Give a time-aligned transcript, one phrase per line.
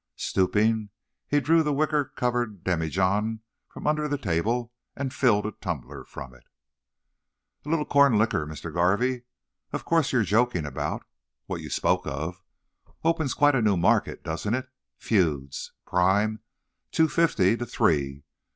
[0.15, 0.89] Stooping,
[1.27, 6.33] he drew the wicker covered demijohn from under the table, and filled a tumbler from
[6.33, 6.43] it.
[7.65, 8.73] "A little corn liquor, Mr.
[8.73, 9.25] Garvey?
[9.71, 12.41] Of course you are joking about—what you spoke of?
[13.03, 14.69] Opens quite a new market, doesn't it?
[14.97, 15.71] Feuds.
[15.85, 16.39] Prime,
[16.91, 18.23] two fifty to three.